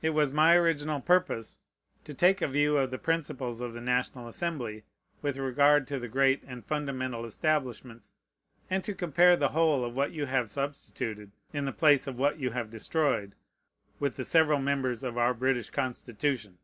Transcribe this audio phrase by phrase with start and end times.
[0.00, 1.58] It was my original purpose
[2.06, 4.84] to take a view of the principles of the National Assembly
[5.20, 8.14] with regard to the great and fundamental establishments,
[8.70, 12.38] and to compare the whole of what you have substituted in the place of what
[12.38, 13.34] you have destroyed
[13.98, 16.56] with the several members of our British Constitution.